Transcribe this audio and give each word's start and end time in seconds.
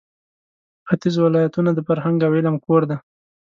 ختیځ 0.87 1.15
ولایتونه 1.19 1.69
د 1.73 1.79
فرهنګ 1.87 2.17
او 2.25 2.31
علم 2.37 2.55
کور 2.65 2.81
دی. 2.89 2.97